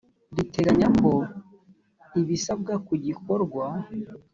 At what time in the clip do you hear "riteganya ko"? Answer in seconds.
0.37-1.11